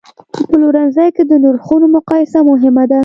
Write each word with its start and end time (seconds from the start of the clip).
په 0.35 0.41
پلورنځي 0.49 1.07
کې 1.15 1.23
د 1.29 1.31
نرخونو 1.43 1.85
مقایسه 1.95 2.39
مهمه 2.49 2.83
ده. 2.91 2.99